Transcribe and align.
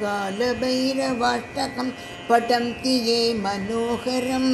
कालभैरवाष्टकं 0.00 1.88
पठन्ति 2.28 2.94
ये 3.08 3.18
मनोहरम्। 3.34 4.50